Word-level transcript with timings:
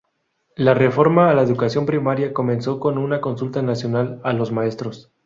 La 0.55 0.73
reforma 0.73 1.29
a 1.29 1.35
la 1.35 1.43
educación 1.43 1.85
primaria 1.85 2.33
comenzó 2.33 2.79
con 2.79 2.97
una 2.97 3.21
consulta 3.21 3.61
nacional 3.61 4.19
a 4.23 4.33
los 4.33 4.51
maestros. 4.51 5.11